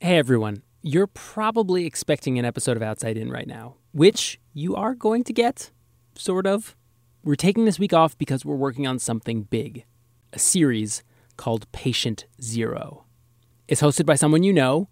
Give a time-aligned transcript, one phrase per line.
[0.00, 4.94] Hey everyone, you're probably expecting an episode of Outside In right now, which you are
[4.94, 5.72] going to get,
[6.14, 6.76] sort of.
[7.24, 9.84] We're taking this week off because we're working on something big
[10.32, 11.02] a series
[11.36, 13.06] called Patient Zero.
[13.66, 14.88] It's hosted by someone you know,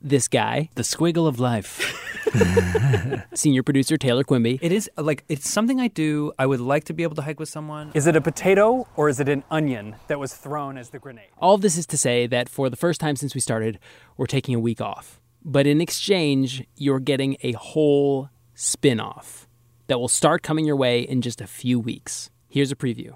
[0.00, 2.06] this guy, The squiggle of life.
[3.34, 4.58] senior producer Taylor Quimby.
[4.62, 6.32] It is uh, like it's something I do.
[6.38, 7.90] I would like to be able to hike with someone.
[7.94, 11.30] Is it a potato or is it an onion that was thrown as the grenade?
[11.38, 13.78] All of this is to say that for the first time since we started,
[14.16, 15.20] we're taking a week off.
[15.44, 19.48] But in exchange, you're getting a whole spin off
[19.86, 22.30] that will start coming your way in just a few weeks.
[22.48, 23.14] Here's a preview.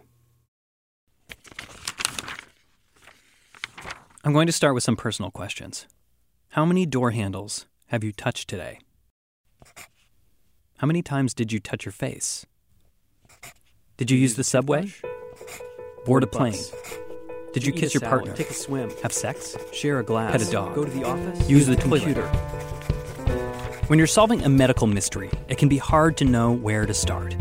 [4.24, 5.86] I'm going to start with some personal questions.
[6.50, 8.78] How many door handles have you touched today?
[10.78, 12.46] How many times did you touch your face?
[13.96, 14.92] Did you use the subway?
[16.04, 16.58] Board a plane?
[17.52, 18.32] Did you kiss your partner?
[18.32, 18.90] Take a swim.
[19.02, 19.56] Have sex?
[19.72, 20.32] Share a glass?
[20.32, 20.74] Pet a dog.
[20.74, 21.48] Go to the office.
[21.48, 22.26] Use the computer.
[23.86, 27.36] When you're solving a medical mystery, it can be hard to know where to start.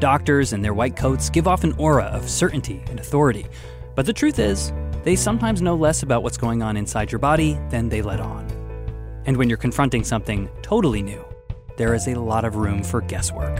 [0.00, 3.46] Doctors and their white coats give off an aura of certainty and authority,
[3.94, 4.72] but the truth is,
[5.04, 8.46] they sometimes know less about what's going on inside your body than they let on.
[9.26, 11.24] And when you're confronting something totally new,
[11.82, 13.56] there is a lot of room for guesswork.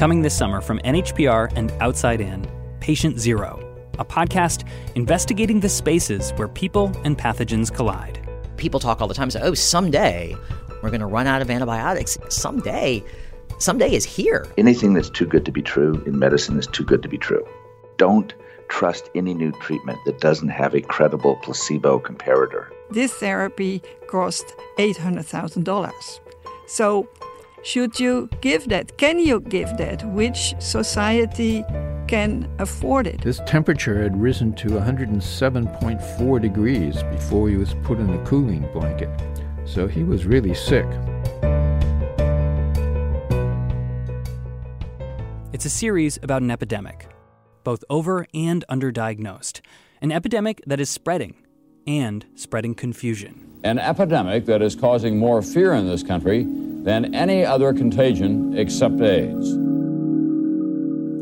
[0.00, 2.44] Coming this summer from NHPR and Outside In,
[2.80, 3.60] Patient Zero,
[4.00, 8.18] a podcast investigating the spaces where people and pathogens collide.
[8.56, 10.34] people talk all the time say oh someday
[10.82, 13.00] we're going to run out of antibiotics someday
[13.60, 17.02] someday is here Anything that's too good to be true in medicine is too good
[17.04, 17.46] to be true.
[17.96, 18.34] Don't
[18.68, 22.66] trust any new treatment that doesn't have a credible placebo comparator.
[22.90, 26.20] This therapy cost $800,000.
[26.66, 27.08] So,
[27.62, 28.98] should you give that?
[28.98, 30.04] Can you give that?
[30.08, 31.64] Which society
[32.08, 33.24] can afford it?
[33.24, 39.08] His temperature had risen to 107.4 degrees before he was put in a cooling blanket.
[39.64, 40.86] So he was really sick.
[45.54, 47.08] It's a series about an epidemic,
[47.62, 49.60] both over and underdiagnosed.
[50.02, 51.36] An epidemic that is spreading
[51.86, 53.53] and spreading confusion.
[53.64, 56.44] An epidemic that is causing more fear in this country
[56.82, 59.56] than any other contagion except AIDS.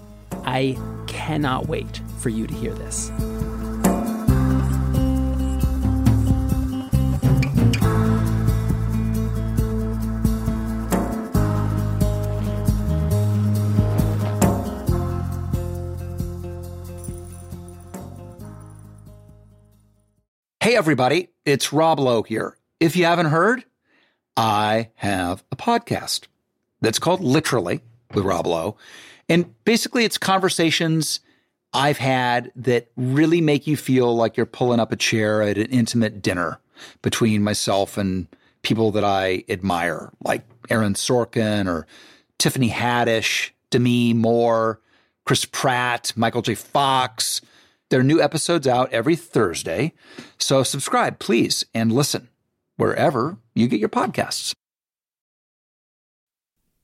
[0.47, 3.11] I cannot wait for you to hear this.
[20.61, 22.57] Hey, everybody, it's Rob Lowe here.
[22.81, 23.65] If you haven't heard,
[24.37, 26.27] I have a podcast
[26.81, 27.83] that's called Literally
[28.15, 28.77] with Rob Lowe.
[29.29, 31.21] And basically, it's conversations
[31.73, 35.67] I've had that really make you feel like you're pulling up a chair at an
[35.67, 36.61] intimate dinner
[37.03, 38.29] between myself and
[38.63, 41.87] people that I admire, like Aaron Sorkin or
[42.39, 44.81] Tiffany Haddish, Demi Moore,
[45.25, 46.55] Chris Pratt, Michael J.
[46.55, 47.41] Fox.
[47.91, 49.93] There are new episodes out every Thursday.
[50.39, 52.29] So subscribe, please, and listen
[52.77, 54.55] wherever you get your podcasts.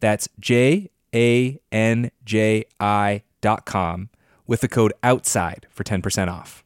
[0.00, 4.10] That's J A N J I dot com
[4.46, 6.64] with the code OUTSIDE for 10% off.